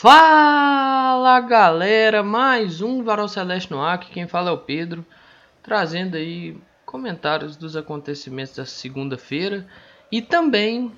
[0.00, 5.04] Fala galera, mais um Varal Celeste no ar, quem fala é o Pedro,
[5.60, 6.56] trazendo aí
[6.86, 9.66] comentários dos acontecimentos da segunda-feira
[10.12, 10.92] e também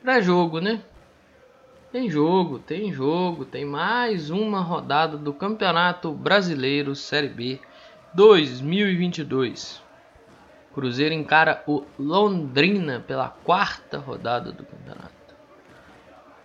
[0.00, 0.80] pré-jogo, né?
[1.90, 7.58] Tem jogo, tem jogo, tem mais uma rodada do Campeonato Brasileiro Série B
[8.14, 9.82] 2022.
[10.72, 15.34] Cruzeiro encara o Londrina pela quarta rodada do campeonato.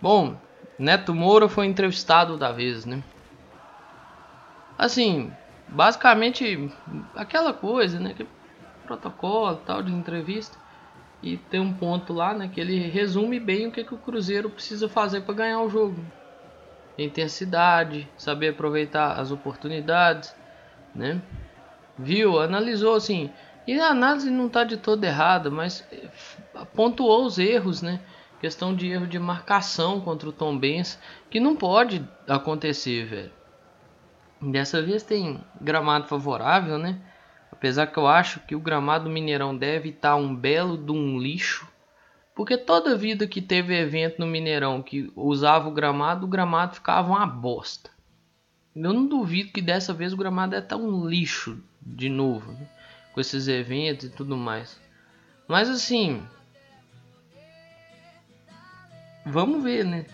[0.02, 0.36] Bom,
[0.82, 3.04] Neto Moura foi entrevistado da vez, né?
[4.76, 5.32] Assim,
[5.68, 6.74] basicamente
[7.16, 8.16] aquela coisa, né?
[8.16, 8.26] Que
[8.84, 10.58] protocolo tal de entrevista.
[11.22, 12.50] E tem um ponto lá, né?
[12.52, 16.04] Que ele resume bem o que, que o Cruzeiro precisa fazer para ganhar o jogo.
[16.98, 20.36] Intensidade, saber aproveitar as oportunidades,
[20.96, 21.22] né?
[21.96, 23.30] Viu, analisou assim.
[23.68, 25.88] E a análise não está de todo errada, mas
[26.74, 28.00] pontuou os erros, né?
[28.42, 30.98] Questão de erro de marcação contra o Tom Benz,
[31.30, 33.32] que não pode acontecer, velho.
[34.42, 37.00] Dessa vez tem gramado favorável, né?
[37.52, 41.20] Apesar que eu acho que o gramado do Mineirão deve estar um belo de um
[41.20, 41.68] lixo.
[42.34, 47.12] Porque toda vida que teve evento no Mineirão que usava o gramado, o gramado ficava
[47.12, 47.92] uma bosta.
[48.76, 52.68] Eu não duvido que dessa vez o gramado é tão um lixo de novo, né?
[53.14, 54.80] com esses eventos e tudo mais.
[55.48, 56.24] Mas assim,
[59.26, 60.06] vamos ver, né?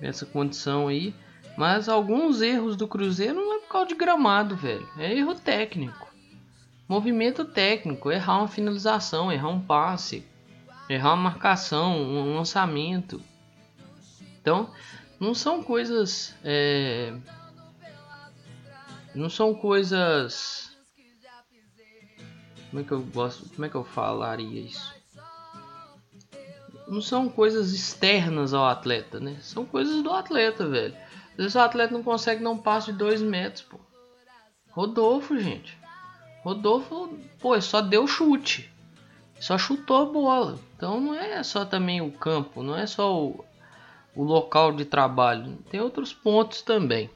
[0.00, 1.14] Essa condição aí.
[1.56, 4.86] Mas alguns erros do Cruzeiro não é por causa de gramado, velho.
[4.98, 6.14] É erro técnico.
[6.86, 8.12] Movimento técnico.
[8.12, 10.24] Errar uma finalização, errar um passe,
[10.88, 13.22] errar uma marcação, um lançamento.
[14.40, 14.70] Então,
[15.18, 16.34] não são coisas.
[16.44, 17.16] É...
[19.14, 20.76] Não são coisas.
[22.70, 23.48] Como é que eu gosto.
[23.48, 24.95] Como é que eu falaria isso?
[26.86, 29.36] Não são coisas externas ao atleta, né?
[29.40, 30.96] São coisas do atleta, velho.
[31.32, 33.78] Às vezes o atleta não consegue dar um passo de dois metros, pô.
[34.70, 35.76] Rodolfo, gente.
[36.42, 38.70] Rodolfo, pô, só deu chute.
[39.40, 40.58] Só chutou a bola.
[40.76, 43.44] Então não é só também o campo, não é só o,
[44.14, 45.58] o local de trabalho.
[45.70, 47.10] Tem outros pontos também.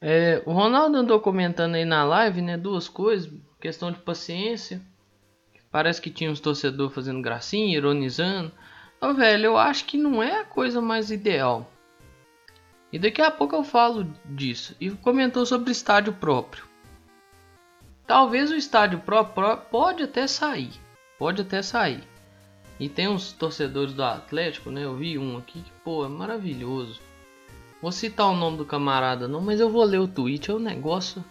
[0.00, 2.56] É, o Ronaldo andou comentando aí na live, né?
[2.56, 3.32] Duas coisas.
[3.60, 4.80] Questão de paciência
[5.70, 8.50] Parece que tinha uns torcedores fazendo gracinha, ironizando.
[9.00, 11.70] Ô, velho, eu acho que não é a coisa mais ideal.
[12.92, 14.74] E daqui a pouco eu falo disso.
[14.80, 16.64] E comentou sobre estádio próprio.
[18.04, 20.72] Talvez o estádio próprio pode até sair.
[21.16, 22.02] Pode até sair.
[22.80, 24.84] E tem uns torcedores do Atlético, né?
[24.84, 27.00] Eu vi um aqui que, pô, é maravilhoso.
[27.80, 30.50] Vou citar o nome do camarada não, mas eu vou ler o tweet.
[30.50, 31.24] É o negócio.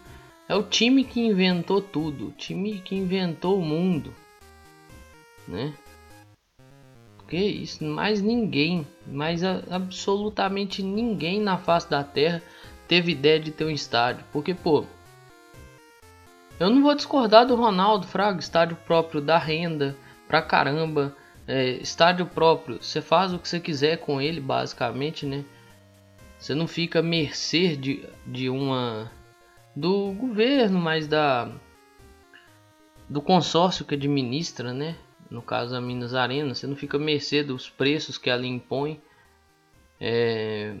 [0.48, 2.28] É o time que inventou tudo.
[2.28, 4.14] O time que inventou o mundo
[5.50, 5.74] né?
[7.18, 12.42] Porque isso, mais ninguém, mais absolutamente ninguém na face da Terra
[12.88, 14.24] teve ideia de ter um estádio.
[14.32, 14.84] Porque, pô,
[16.58, 19.96] eu não vou discordar do Ronaldo Fraga, estádio próprio da renda
[20.26, 21.16] pra caramba,
[21.46, 25.44] é, estádio próprio, você faz o que você quiser com ele, basicamente, né?
[26.38, 29.10] Você não fica à mercê de, de uma
[29.74, 31.50] do governo, mas da
[33.08, 34.96] do consórcio que administra, né?
[35.30, 39.00] No caso a Minas Arena, você não fica à mercê dos preços que ela impõe.
[40.00, 40.76] É...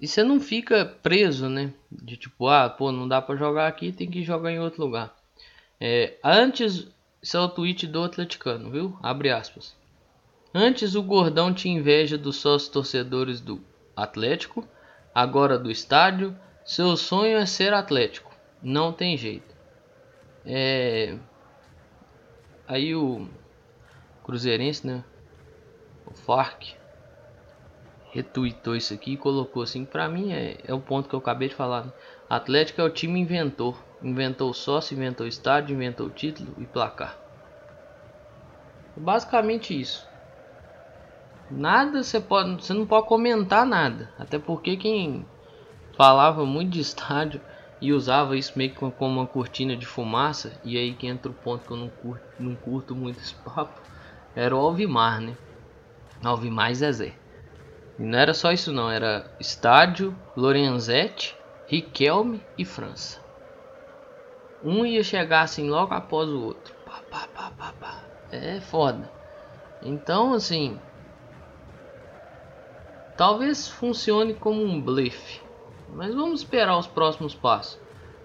[0.00, 1.72] E você não fica preso, né?
[1.90, 5.16] De tipo, ah, pô, não dá para jogar aqui, tem que jogar em outro lugar.
[5.80, 6.88] É, antes,
[7.22, 8.98] isso é o tweet do atleticano, viu?
[9.02, 9.76] Abre aspas.
[10.54, 13.62] Antes o gordão tinha inveja dos sócios torcedores do
[13.94, 14.66] Atlético,
[15.14, 16.36] agora do estádio.
[16.64, 18.32] Seu sonho é ser Atlético.
[18.62, 19.54] Não tem jeito.
[20.44, 21.16] É,
[22.68, 23.26] Aí o
[24.22, 25.02] Cruzeirense, né?
[26.06, 26.76] O Farc
[28.12, 29.86] retuitou isso aqui e colocou assim.
[29.86, 31.86] Pra mim é, é o ponto que eu acabei de falar.
[31.86, 31.92] Né?
[32.28, 33.82] Atlético é o time inventor.
[34.02, 37.18] Inventou o sócio, inventou o estádio, inventou o título e placar.
[38.94, 40.06] Basicamente isso.
[41.50, 45.24] Nada você pode, você não pode comentar nada, até porque quem
[45.96, 47.40] falava muito de estádio
[47.80, 50.52] e usava isso meio que como uma cortina de fumaça.
[50.64, 53.80] E aí que entra o ponto que eu não curto, não curto muito esse papo.
[54.34, 55.36] Era o Alvimar, né?
[56.22, 57.14] Alvimar e Zezé.
[57.98, 61.36] E não era só isso não, era Estádio, Lorenzetti,
[61.66, 63.20] Riquelme e França.
[64.62, 66.74] Um ia chegar assim logo após o outro.
[66.84, 68.02] Pá, pá, pá, pá, pá.
[68.32, 69.08] É foda.
[69.82, 70.78] Então assim.
[73.16, 75.47] Talvez funcione como um blefe.
[75.94, 77.78] Mas vamos esperar os próximos passos.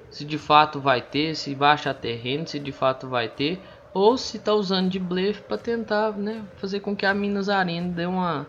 [0.09, 3.59] Se de fato vai ter, se vai achar terreno, se de fato vai ter,
[3.93, 7.89] ou se está usando de blefe para tentar né, fazer com que a Minas Arena
[7.89, 8.45] dê uma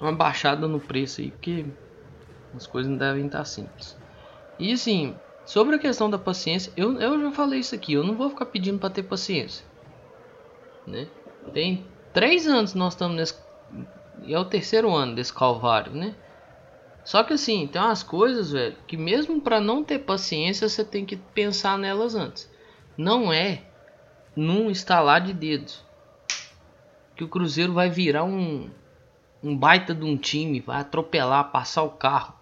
[0.00, 1.64] uma baixada no preço aí, porque
[2.54, 3.96] as coisas não devem estar simples.
[4.58, 5.14] E assim,
[5.44, 8.46] sobre a questão da paciência, eu, eu já falei isso aqui, eu não vou ficar
[8.46, 9.64] pedindo para ter paciência.
[10.86, 11.08] Né?
[11.52, 13.34] Tem três anos nós estamos nesse.
[14.22, 16.14] E é o terceiro ano desse calvário, né?
[17.04, 21.04] Só que assim, tem umas coisas, velho, que mesmo para não ter paciência, você tem
[21.04, 22.50] que pensar nelas antes.
[22.96, 23.62] Não é
[24.34, 25.84] num estalar de dedos
[27.14, 28.70] que o Cruzeiro vai virar um,
[29.42, 32.34] um baita de um time, vai atropelar, passar o carro,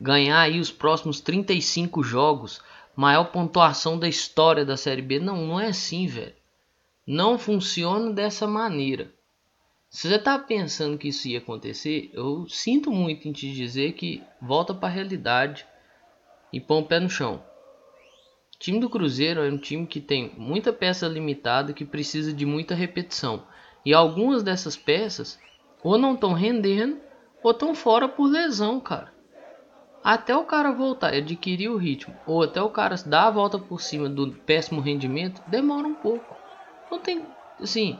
[0.00, 2.62] ganhar aí os próximos 35 jogos,
[2.94, 5.18] maior pontuação da história da Série B.
[5.18, 6.34] Não, não é assim, velho.
[7.06, 9.12] Não funciona dessa maneira.
[9.92, 14.22] Se você tá pensando que isso ia acontecer, eu sinto muito em te dizer que
[14.40, 15.66] volta para a realidade
[16.50, 17.44] e põe o pé no chão.
[18.54, 22.46] O time do Cruzeiro é um time que tem muita peça limitada que precisa de
[22.46, 23.46] muita repetição.
[23.84, 25.38] E algumas dessas peças
[25.84, 26.98] ou não estão rendendo
[27.42, 29.12] ou estão fora por lesão, cara.
[30.02, 33.58] Até o cara voltar e adquirir o ritmo, ou até o cara dar a volta
[33.58, 36.34] por cima do péssimo rendimento, demora um pouco.
[36.90, 37.26] Não tem,
[37.60, 37.98] assim,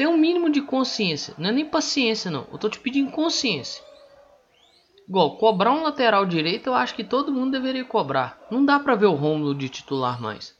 [0.00, 1.34] tem um mínimo de consciência.
[1.36, 2.46] Não é nem paciência, não.
[2.50, 3.84] Eu tô te pedindo consciência.
[5.06, 8.40] Igual, cobrar um lateral direito, eu acho que todo mundo deveria cobrar.
[8.50, 10.56] Não dá pra ver o Rômulo de titular mais.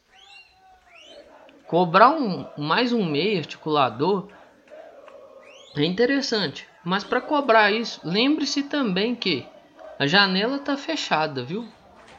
[1.65, 4.27] Cobrar um, mais um meio articulador
[5.75, 6.67] é interessante.
[6.83, 9.43] Mas para cobrar isso, lembre-se também que
[9.97, 11.67] a janela tá fechada, viu?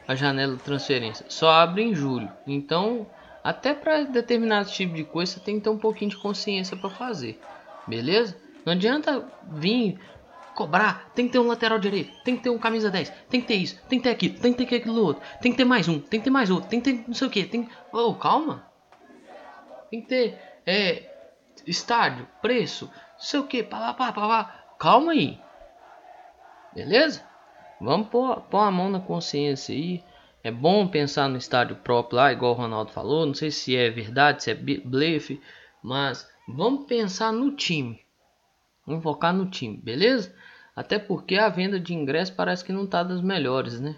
[0.05, 2.29] A janela de transferência só abre em julho.
[2.45, 3.07] Então,
[3.43, 6.89] até para determinado tipo de coisa, você tem que ter um pouquinho de consciência para
[6.89, 7.39] fazer.
[7.85, 8.37] Beleza?
[8.65, 9.99] Não adianta vir
[10.55, 13.47] cobrar, tem que ter um lateral direito, tem que ter um camisa 10, tem que
[13.47, 15.87] ter isso, tem que ter aquilo, tem que ter aquilo outro, tem que ter mais
[15.87, 17.67] um, tem que ter mais outro, tem que ter não sei o que, tem.
[17.91, 18.65] Oh, calma.
[19.89, 21.11] Tem que ter é,
[21.67, 25.39] estádio, preço, não sei o que, pá, pá, pá, pá, calma aí.
[26.73, 27.23] Beleza?
[27.81, 30.03] Vamos pôr, pôr a mão na consciência aí.
[30.43, 33.25] É bom pensar no estádio próprio lá, igual o Ronaldo falou.
[33.25, 35.41] Não sei se é verdade, se é blefe,
[35.81, 38.01] mas vamos pensar no time.
[38.85, 40.35] Vamos focar no time, beleza?
[40.75, 43.97] Até porque a venda de ingresso parece que não tá das melhores, né?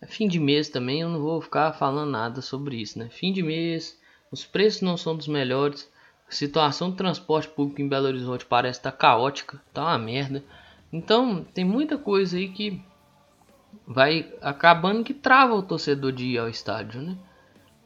[0.00, 3.08] É fim de mês também, eu não vou ficar falando nada sobre isso, né?
[3.08, 3.96] Fim de mês,
[4.32, 5.88] os preços não são dos melhores.
[6.28, 10.42] A situação do transporte público em Belo Horizonte parece estar tá caótica, tá uma merda.
[10.92, 12.82] Então, tem muita coisa aí que
[13.86, 17.16] vai acabando que trava o torcedor de ir ao estádio, né?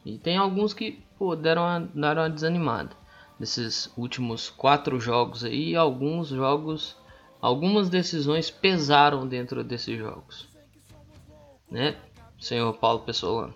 [0.05, 2.91] E tem alguns que pô, deram, uma, deram uma desanimada
[3.39, 5.75] desses últimos quatro jogos aí.
[5.75, 6.95] Alguns jogos,
[7.41, 10.47] algumas decisões pesaram dentro desses jogos,
[11.69, 11.95] né?
[12.39, 13.55] Senhor Paulo Pessolano,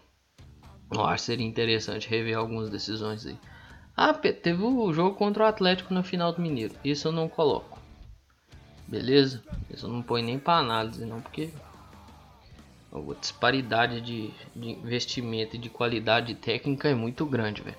[0.92, 3.38] eu acho seria interessante rever algumas decisões aí.
[3.96, 6.74] Ah, teve o jogo contra o Atlético na final do Mineiro.
[6.84, 7.78] Isso eu não coloco.
[8.88, 9.44] Beleza?
[9.70, 11.52] Isso eu não põe nem para análise, não, porque
[12.92, 17.78] a disparidade de, de investimento e de qualidade técnica é muito grande, velho.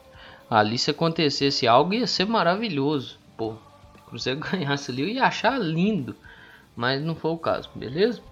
[0.48, 3.18] Ali se acontecesse algo ia ser maravilhoso.
[3.36, 6.16] Pô, o Cruzeiro ganhasse ali eu ia achar lindo.
[6.76, 8.22] Mas não foi o caso, beleza?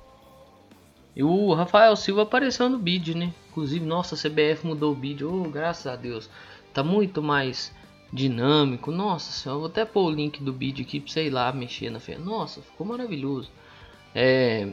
[1.14, 3.32] E o Rafael Silva apareceu no bid, né?
[3.50, 5.24] Inclusive, nossa, a CBF mudou o bid.
[5.24, 6.30] Oh, graças a Deus.
[6.72, 7.74] Tá muito mais
[8.12, 8.92] dinâmico.
[8.92, 11.98] Nossa senhora, vou até pôr o link do bid aqui pra sei lá mexer na
[11.98, 12.16] fé.
[12.16, 13.50] Nossa, ficou maravilhoso.
[14.14, 14.68] É,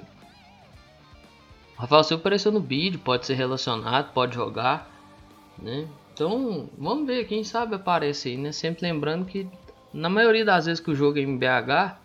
[1.77, 4.89] Rafael Silva apareceu no bid, pode ser relacionado, pode jogar,
[5.57, 5.87] né?
[6.13, 8.51] Então, vamos ver, quem sabe aparece aí, né?
[8.53, 9.49] Sempre lembrando que
[9.93, 11.97] na maioria das vezes que o jogo é em BH,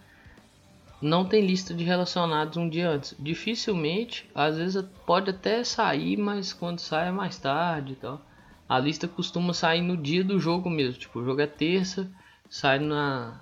[1.01, 3.15] não tem lista de relacionados um dia antes.
[3.19, 8.21] Dificilmente, às vezes pode até sair, mas quando sai é mais tarde e tal.
[8.69, 11.01] A lista costuma sair no dia do jogo mesmo.
[11.01, 12.11] Tipo, o jogo é terça,
[12.49, 13.41] sai na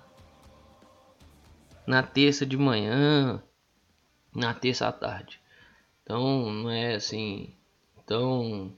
[1.85, 3.41] na terça de manhã,
[4.33, 5.38] na terça à tarde.
[6.09, 7.53] Então não é assim
[8.03, 8.75] tão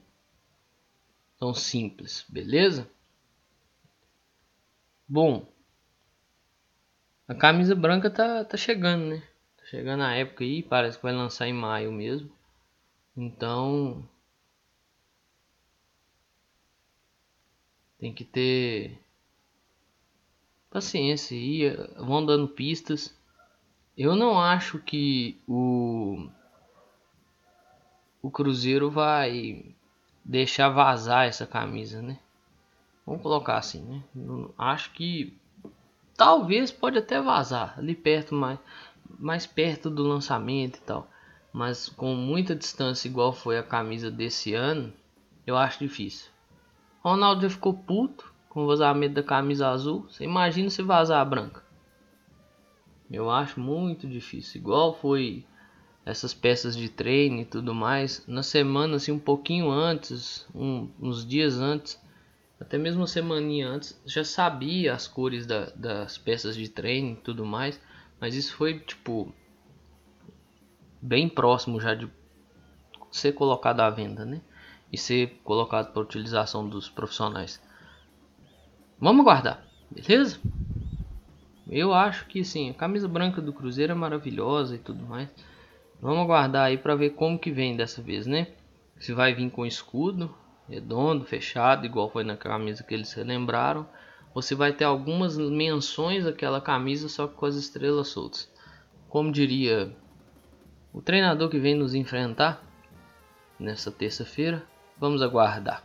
[1.38, 2.86] tão simples, beleza?
[5.08, 5.50] Bom,
[7.26, 9.22] a camisa branca tá, tá chegando, né?
[9.56, 12.30] Tá chegando a época aí, parece que vai lançar em maio mesmo.
[13.16, 14.06] Então
[17.98, 19.00] tem que ter
[20.68, 23.18] paciência aí, vão dando pistas.
[23.96, 26.28] Eu não acho que o
[28.22, 29.74] o Cruzeiro vai
[30.24, 32.18] deixar vazar essa camisa, né?
[33.04, 34.02] Vamos colocar assim, né?
[34.56, 35.36] Acho que
[36.16, 38.58] talvez pode até vazar ali perto, mais,
[39.18, 41.08] mais perto do lançamento e tal.
[41.52, 44.92] Mas com muita distância, igual foi a camisa desse ano,
[45.44, 46.30] eu acho difícil.
[47.00, 50.06] Ronaldo já ficou puto com o vazamento da camisa azul.
[50.08, 51.62] Você imagina se vazar a branca?
[53.10, 54.60] Eu acho muito difícil.
[54.60, 55.44] Igual foi
[56.04, 58.24] essas peças de treino e tudo mais.
[58.26, 62.00] Na semana, assim, um pouquinho antes, um, uns dias antes,
[62.60, 67.16] até mesmo uma semana antes, já sabia as cores da, das peças de treino e
[67.16, 67.80] tudo mais.
[68.20, 69.32] Mas isso foi, tipo,
[71.00, 72.08] bem próximo já de
[73.10, 74.40] ser colocado à venda, né?
[74.92, 77.60] E ser colocado para utilização dos profissionais.
[78.98, 80.38] Vamos aguardar, beleza?
[81.68, 85.28] Eu acho que sim, a camisa branca do Cruzeiro é maravilhosa e tudo mais.
[86.02, 88.48] Vamos aguardar aí para ver como que vem dessa vez, né?
[88.98, 90.34] Se vai vir com escudo
[90.68, 93.86] redondo, fechado, igual foi na camisa que eles relembraram,
[94.34, 98.50] ou se vai ter algumas menções daquela camisa só com as estrelas soltas.
[99.08, 99.94] Como diria
[100.92, 102.64] o treinador que vem nos enfrentar
[103.58, 104.64] nessa terça-feira,
[104.98, 105.84] vamos aguardar.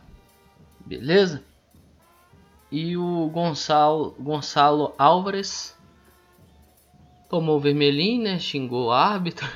[0.80, 1.44] Beleza?
[2.72, 5.78] E o Gonçalo, Gonçalo Álvares
[7.28, 8.38] tomou vermelhinho, né?
[8.38, 9.46] Xingou o árbitro.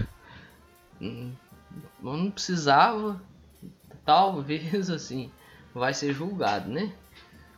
[2.03, 3.21] Não precisava,
[4.05, 5.31] talvez assim,
[5.75, 6.93] vai ser julgado, né?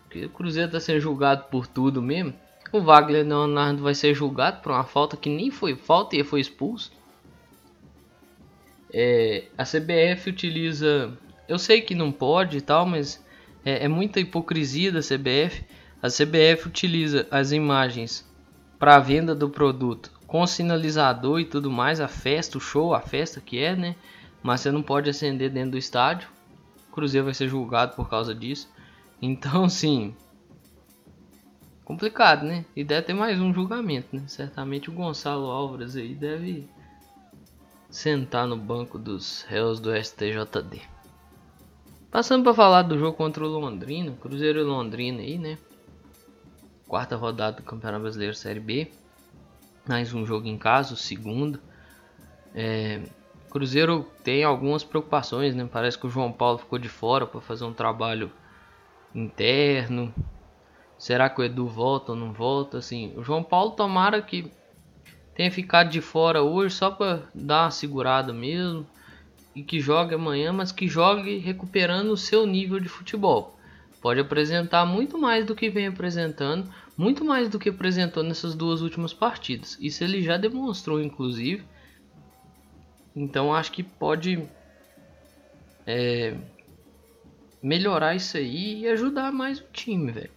[0.04, 2.34] Porque o Cruzeiro tá sendo julgado por tudo mesmo.
[2.72, 6.40] O Wagner Leonardo vai ser julgado por uma falta que nem foi falta e foi
[6.40, 6.92] expulso.
[8.92, 11.12] É, a CBF utiliza,
[11.48, 13.24] eu sei que não pode e tal, mas
[13.64, 15.64] é, é muita hipocrisia da CBF.
[16.00, 18.28] A CBF utiliza as imagens
[18.78, 23.40] para venda do produto com sinalizador e tudo mais, a festa, o show, a festa
[23.40, 23.94] que é, né?
[24.42, 26.28] Mas você não pode acender dentro do estádio.
[26.88, 28.68] O Cruzeiro vai ser julgado por causa disso.
[29.22, 30.12] Então, sim,
[31.84, 32.64] complicado, né?
[32.74, 34.24] E deve ter mais um julgamento, né?
[34.26, 36.68] Certamente o Gonçalo Álvares aí deve
[37.88, 40.82] sentar no banco dos réus do STJD.
[42.10, 45.56] Passando para falar do jogo contra o Londrina, Cruzeiro e Londrina aí, né?
[46.88, 48.90] Quarta rodada do Campeonato Brasileiro Série B
[49.86, 51.60] mais um jogo em casa, o segundo.
[52.54, 53.02] É,
[53.50, 55.68] Cruzeiro tem algumas preocupações, né?
[55.70, 58.32] Parece que o João Paulo ficou de fora para fazer um trabalho
[59.14, 60.12] interno.
[60.98, 62.78] Será que o Edu volta ou não volta?
[62.78, 64.50] Assim, o João Paulo tomara que
[65.34, 68.86] tenha ficado de fora hoje só para dar uma segurada mesmo
[69.54, 73.53] e que jogue amanhã, mas que jogue recuperando o seu nível de futebol.
[74.04, 78.82] Pode apresentar muito mais do que vem apresentando, muito mais do que apresentou nessas duas
[78.82, 79.78] últimas partidas.
[79.80, 81.64] Isso ele já demonstrou, inclusive.
[83.16, 84.46] Então acho que pode
[85.86, 86.36] é,
[87.62, 90.32] melhorar isso aí e ajudar mais o time, velho.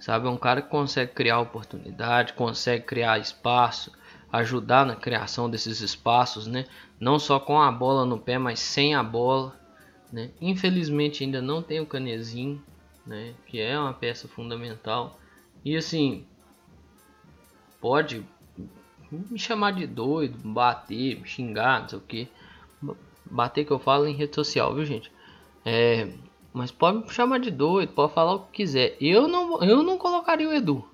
[0.00, 3.92] Sabe, é um cara que consegue criar oportunidade, consegue criar espaço,
[4.32, 6.64] ajudar na criação desses espaços, né?
[6.98, 9.62] Não só com a bola no pé, mas sem a bola,
[10.12, 10.30] né?
[10.40, 12.62] Infelizmente ainda não tem o canezinho,
[13.06, 13.34] né?
[13.46, 15.18] Que é uma peça fundamental.
[15.64, 16.26] E assim,
[17.80, 18.24] pode
[19.10, 22.28] me chamar de doido, bater, xingar, não sei o que.
[23.30, 25.10] Bater que eu falo em rede social, viu gente?
[25.64, 26.12] É,
[26.52, 28.96] mas pode me chamar de doido, pode falar o que quiser.
[29.00, 30.86] Eu não, eu não colocaria o Edu.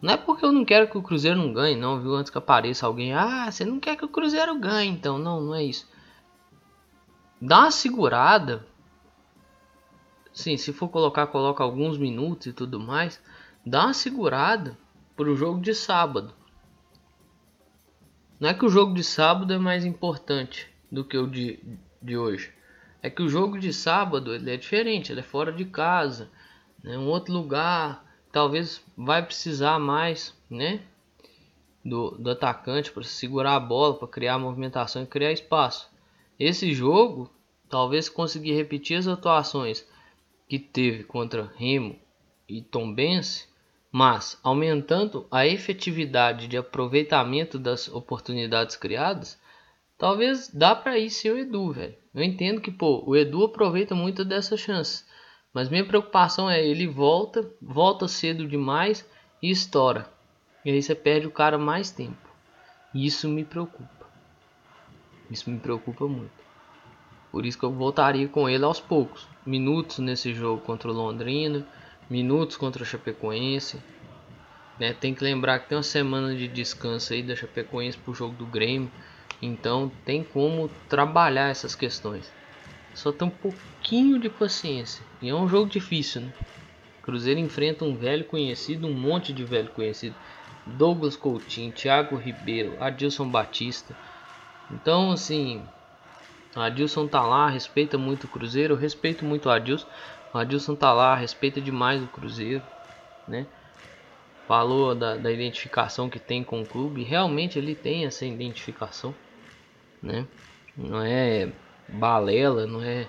[0.00, 2.14] Não é porque eu não quero que o Cruzeiro não ganhe, não, viu?
[2.14, 5.18] Antes que apareça alguém, ah, você não quer que o Cruzeiro ganhe, então.
[5.18, 5.88] Não, não é isso.
[7.40, 8.66] Dá uma segurada
[10.36, 13.22] Sim, se for colocar, coloca alguns minutos e tudo mais.
[13.64, 14.76] Dá uma segurada
[15.16, 16.34] para o jogo de sábado.
[18.38, 21.58] Não é que o jogo de sábado é mais importante do que o de,
[22.02, 22.52] de hoje.
[23.02, 26.30] É que o jogo de sábado ele é diferente, ele é fora de casa,
[26.84, 26.98] né?
[26.98, 28.04] um outro lugar.
[28.30, 30.82] Talvez vai precisar mais, né?
[31.82, 35.88] Do, do atacante para segurar a bola, para criar movimentação e criar espaço.
[36.38, 37.30] Esse jogo,
[37.68, 39.86] talvez conseguir repetir as atuações
[40.48, 41.98] que teve contra Remo
[42.48, 43.48] e Tombense,
[43.90, 49.40] mas aumentando a efetividade de aproveitamento das oportunidades criadas,
[49.96, 51.96] talvez dá para ir ser o Edu, velho.
[52.14, 55.04] Eu entendo que pô, o Edu aproveita muito dessa chance,
[55.54, 59.08] mas minha preocupação é ele volta, volta cedo demais
[59.42, 60.10] e estoura.
[60.62, 62.28] E aí você perde o cara mais tempo.
[62.94, 63.95] Isso me preocupa.
[65.30, 66.46] Isso me preocupa muito.
[67.30, 69.28] Por isso que eu voltaria com ele aos poucos.
[69.44, 71.66] Minutos nesse jogo contra o Londrina,
[72.08, 73.78] minutos contra o Chapecoense.
[74.78, 74.92] Né?
[74.92, 78.46] Tem que lembrar que tem uma semana de descanso aí da Chapecoense pro jogo do
[78.46, 78.90] Grêmio.
[79.42, 82.32] Então tem como trabalhar essas questões.
[82.94, 85.04] Só tem um pouquinho de paciência.
[85.20, 86.32] E é um jogo difícil, né?
[87.02, 90.14] Cruzeiro enfrenta um velho conhecido, um monte de velho conhecido.
[90.66, 93.94] Douglas Coutinho, Thiago Ribeiro, Adilson Batista.
[94.70, 95.64] Então, assim,
[96.56, 99.86] o Adilson tá lá, respeita muito o Cruzeiro, eu respeito muito o Adilson.
[100.32, 102.64] O Adilson tá lá, respeita demais o Cruzeiro,
[103.26, 103.46] né?
[104.46, 107.02] falou da, da identificação que tem com o clube.
[107.02, 109.14] Realmente ele tem essa identificação,
[110.00, 110.26] né?
[110.76, 111.52] Não é
[111.88, 113.08] balela, não é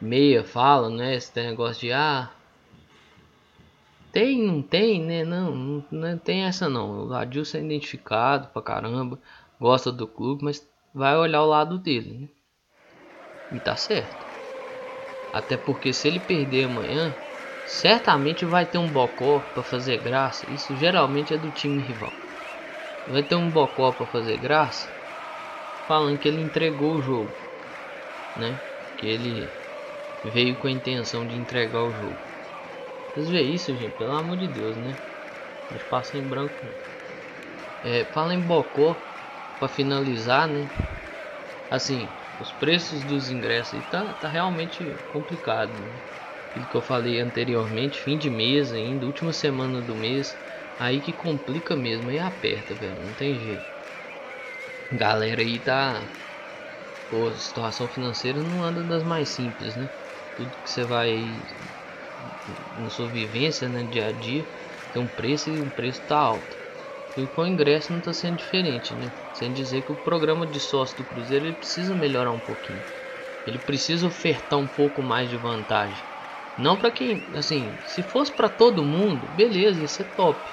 [0.00, 1.16] meia fala, né?
[1.16, 2.30] Esse negócio de ah,
[4.12, 5.24] tem, não tem, né?
[5.24, 7.08] Não, não, não tem essa não.
[7.08, 9.18] O Adilson é identificado pra caramba,
[9.60, 12.28] gosta do clube, mas vai olhar o lado dele, né?
[13.50, 14.26] E tá certo.
[15.32, 17.14] Até porque se ele perder amanhã,
[17.64, 20.50] certamente vai ter um bocó para fazer graça.
[20.50, 22.12] Isso geralmente é do time rival.
[23.06, 24.88] Vai ter um bocó para fazer graça,
[25.86, 27.32] falando que ele entregou o jogo,
[28.34, 28.60] né?
[28.96, 29.52] Que ele
[30.24, 32.18] veio com a intenção de entregar o jogo.
[33.12, 33.94] Vocês vê isso, gente?
[33.96, 34.96] Pelo amor de Deus, né?
[35.70, 36.66] Mas passa em branco.
[37.82, 39.05] É, fala em Bocó
[39.58, 40.70] para finalizar, né?
[41.70, 45.78] Assim, os preços dos ingressos tá, tá realmente complicado.
[45.78, 46.00] Né?
[46.50, 50.40] Aquilo que eu falei anteriormente, fim de mês ainda, última semana do mês,
[50.78, 53.70] aí que complica mesmo, aí aperta, velho, não tem jeito.
[54.90, 56.12] Galera aí tá.
[57.08, 59.90] Pô, situação financeira não anda das mais simples, né?
[60.34, 61.42] Tudo que você vai
[62.72, 64.48] na sua vivência, né, dia a dia,
[64.90, 66.58] tem um preço e o preço tá alto.
[67.16, 69.10] E com o ingresso não está sendo diferente, né?
[69.32, 72.84] Sem dizer que o programa de sócio do Cruzeiro ele precisa melhorar um pouquinho.
[73.46, 76.04] Ele precisa ofertar um pouco mais de vantagem.
[76.58, 80.50] Não para quem, assim, se fosse para todo mundo, beleza, ia ser top.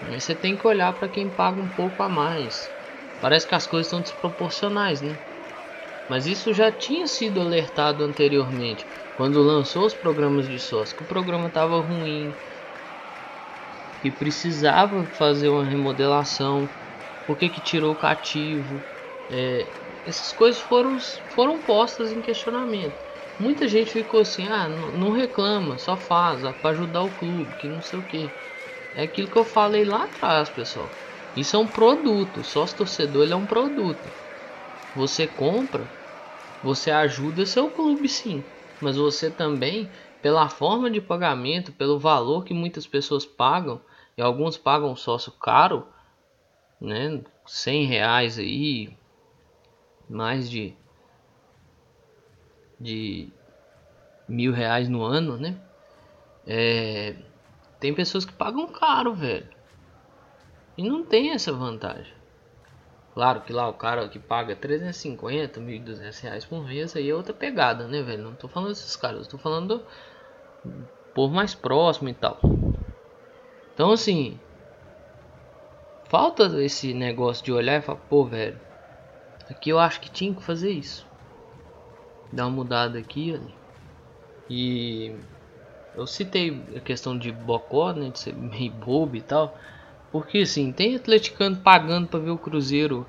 [0.00, 2.70] Mas você tem que olhar para quem paga um pouco a mais.
[3.18, 5.16] Parece que as coisas estão desproporcionais, né?
[6.06, 11.06] Mas isso já tinha sido alertado anteriormente, quando lançou os programas de sócio, que o
[11.06, 12.34] programa estava ruim,
[14.04, 16.68] que precisava fazer uma remodelação,
[17.24, 18.84] por que, que tirou o cativo.
[19.30, 19.72] É,
[20.04, 23.00] essas coisas foram, foram postas em questionamento.
[23.38, 27.66] Muita gente ficou assim, ah, não, reclama, só faz, ah, para ajudar o clube, que
[27.66, 28.30] não sei o que.
[28.92, 30.92] É aquilo que eu falei lá atrás, pessoal.
[31.34, 34.12] Isso é um produto, sócio torcedor ele é um produto.
[34.94, 35.90] Você compra,
[36.60, 38.44] você ajuda seu clube sim,
[38.78, 39.90] mas você também,
[40.20, 43.80] pela forma de pagamento, pelo valor que muitas pessoas pagam,
[44.16, 45.86] e alguns pagam sócio caro,
[46.80, 47.22] né?
[47.46, 48.96] 100 reais aí,
[50.08, 50.74] mais de
[52.78, 53.28] de
[54.28, 55.56] mil reais no ano, né?
[56.46, 57.14] É,
[57.80, 59.48] tem pessoas que pagam caro, velho.
[60.76, 62.12] E não tem essa vantagem.
[63.14, 67.32] Claro que lá o cara que paga 350, 1.200 reais por mês aí é outra
[67.32, 68.24] pegada, né, velho?
[68.24, 69.78] Não tô falando desses caras, eu tô falando
[70.64, 72.40] do povo mais próximo e tal.
[73.74, 74.38] Então, assim,
[76.04, 78.58] falta esse negócio de olhar e falar, pô, velho,
[79.50, 81.04] aqui eu acho que tinha que fazer isso.
[82.32, 83.54] Dar uma mudada aqui, ali.
[84.48, 85.16] E
[85.96, 89.58] eu citei a questão de bocó, né, de ser meio bobo e tal.
[90.12, 93.04] Porque assim, tem atleticano pagando para ver o Cruzeiro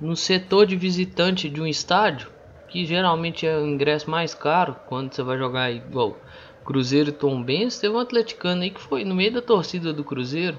[0.00, 2.30] no setor de visitante de um estádio,
[2.68, 6.16] que geralmente é o ingresso mais caro quando você vai jogar igual
[6.64, 10.02] Cruzeiro e Tom Benz, teve um atleticano aí que foi no meio da torcida do
[10.02, 10.58] Cruzeiro.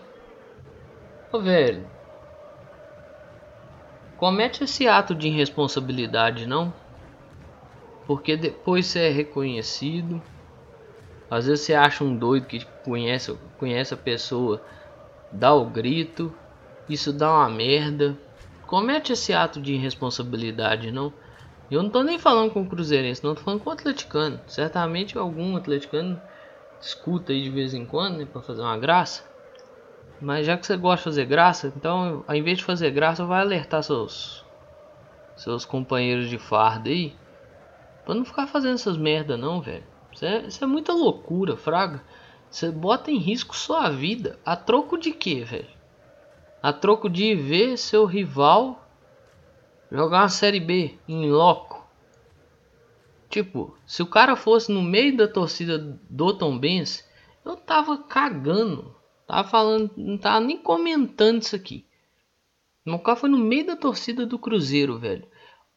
[1.31, 1.83] Ô velho,
[4.15, 6.71] comete esse ato de irresponsabilidade não?
[8.05, 10.21] Porque depois você é reconhecido.
[11.29, 14.61] Às vezes você acha um doido que conhece, conhece a pessoa,
[15.31, 16.31] dá o grito,
[16.87, 18.15] isso dá uma merda.
[18.67, 21.11] Comete esse ato de irresponsabilidade não?
[21.69, 24.39] Eu não tô nem falando com o Cruzeirense, não tô falando com o atleticano.
[24.47, 26.21] Certamente algum atleticano
[26.79, 29.23] escuta aí de vez em quando, né, para fazer uma graça.
[30.21, 33.41] Mas já que você gosta de fazer graça, então ao invés de fazer graça, vai
[33.41, 34.45] alertar seus
[35.35, 37.13] seus companheiros de farda aí,
[38.05, 39.83] para não ficar fazendo essas merda não, velho.
[40.13, 42.01] Isso é, isso é muita loucura, fraga.
[42.49, 45.67] Você bota em risco sua vida a troco de quê, velho?
[46.63, 48.84] A troco de ver seu rival
[49.95, 51.81] Jogar uma série B em loco.
[53.29, 55.77] Tipo, se o cara fosse no meio da torcida
[56.09, 57.07] do Tom Benz,
[57.45, 58.93] eu tava cagando.
[59.25, 61.85] Tava falando, não tava nem comentando isso aqui.
[62.85, 65.25] O cara foi no meio da torcida do Cruzeiro, velho.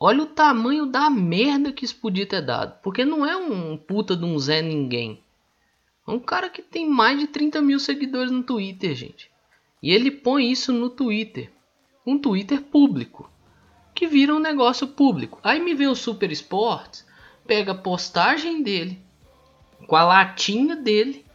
[0.01, 2.77] Olha o tamanho da merda que isso podia ter dado.
[2.83, 5.23] Porque não é um puta de um Zé Ninguém.
[6.07, 9.31] É um cara que tem mais de 30 mil seguidores no Twitter, gente.
[9.81, 11.53] E ele põe isso no Twitter.
[12.05, 13.31] Um Twitter público
[13.99, 15.41] que vira um negócio público.
[15.43, 17.05] Aí me vê o Super Sports,
[17.45, 19.03] pega a postagem dele,
[19.89, 21.27] com a latinha dele,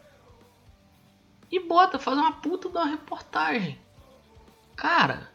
[1.52, 3.78] e bota, faz uma puta uma reportagem.
[4.78, 5.30] Cara,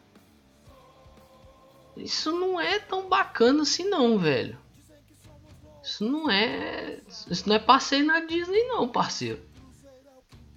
[1.95, 4.57] isso não é tão bacana assim não, velho.
[5.83, 6.99] Isso não é.
[7.29, 9.39] Isso não é passeio na Disney não, parceiro.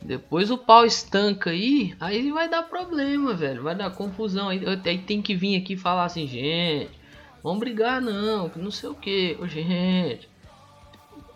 [0.05, 3.62] Depois o pau estanca aí, aí vai dar problema, velho.
[3.62, 4.49] Vai dar confusão.
[4.49, 6.91] Aí, aí tem que vir aqui falar assim, gente,
[7.43, 10.29] vamos brigar não, que não sei o que, gente.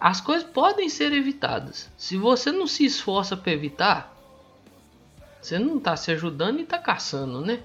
[0.01, 1.89] As coisas podem ser evitadas.
[1.97, 4.15] Se você não se esforça para evitar,
[5.41, 7.61] você não tá se ajudando e tá caçando, né?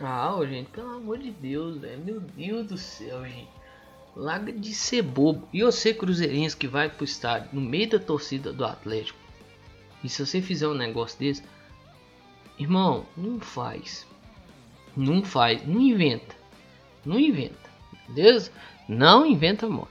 [0.00, 2.04] Ah, gente, pelo amor de Deus, velho.
[2.04, 3.48] Meu Deus do céu, gente.
[4.16, 5.48] Larga de ser bobo.
[5.52, 9.27] E você, Cruzeirense, que vai pro estádio no meio da torcida do Atlético.
[10.02, 11.42] E se você fizer um negócio desse,
[12.58, 14.06] irmão, não faz.
[14.96, 15.66] Não faz.
[15.66, 16.36] Não inventa.
[17.04, 17.68] Não inventa.
[18.08, 18.50] Beleza?
[18.88, 19.88] Não inventa moda.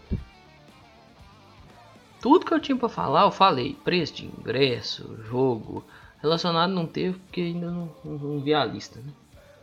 [2.21, 3.75] Tudo que eu tinha para falar, eu falei.
[3.83, 5.83] Preço de ingresso, jogo.
[6.19, 9.13] Relacionado não teve porque ainda não, não, não vi a lista, né?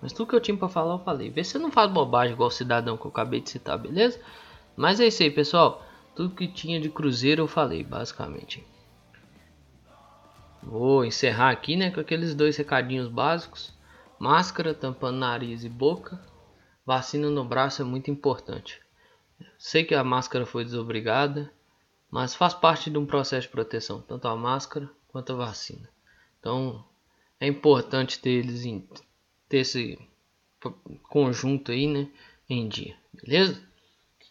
[0.00, 1.30] Mas tudo que eu tinha para falar eu falei.
[1.30, 4.20] Vê se eu não faz bobagem igual o cidadão que eu acabei de citar, beleza?
[4.76, 5.85] Mas é isso aí, pessoal.
[6.14, 8.64] Tudo que tinha de cruzeiro eu falei, basicamente.
[10.66, 13.72] Vou encerrar aqui, né, com aqueles dois recadinhos básicos.
[14.18, 16.20] Máscara tampando nariz e boca.
[16.87, 18.81] Vacina no braço é muito importante.
[19.59, 21.53] Sei que a máscara foi desobrigada,
[22.11, 25.88] mas faz parte de um processo de proteção, tanto a máscara quanto a vacina.
[26.40, 26.85] Então,
[27.40, 28.87] é importante ter eles em,
[29.48, 29.98] ter esse
[31.03, 32.09] conjunto aí, né,
[32.48, 33.61] em dia, beleza?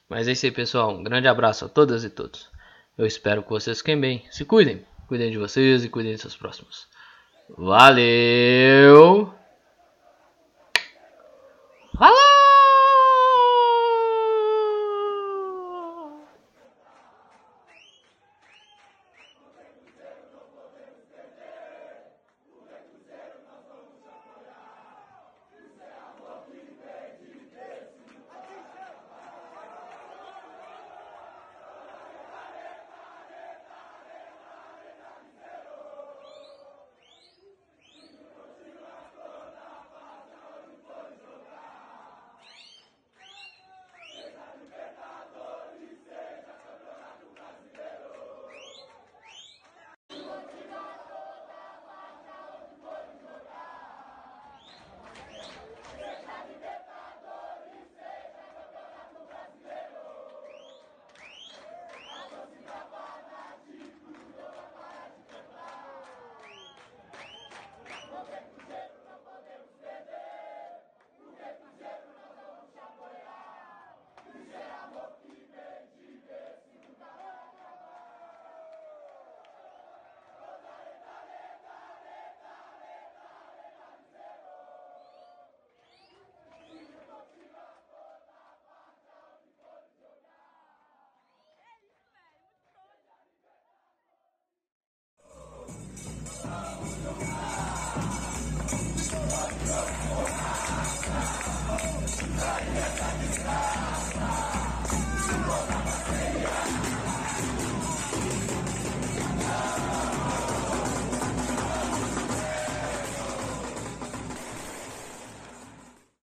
[0.07, 0.91] Mas é isso aí, pessoal.
[0.95, 2.49] Um grande abraço a todas e todos.
[2.97, 4.25] Eu espero que vocês fiquem bem.
[4.31, 4.85] Se cuidem.
[5.07, 6.87] Cuidem de vocês e cuidem de seus próximos.
[7.57, 9.33] Valeu!
[11.97, 12.32] Falou!